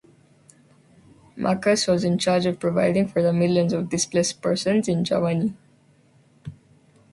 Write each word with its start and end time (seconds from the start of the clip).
Marcus 1.35 1.85
was 1.85 2.03
in 2.03 2.17
charge 2.17 2.47
of 2.47 2.59
providing 2.59 3.07
for 3.07 3.21
the 3.21 3.31
millions 3.31 3.71
of 3.71 3.89
displaced 3.89 4.41
persons 4.41 4.87
in 4.87 5.03
Germany. 5.03 5.55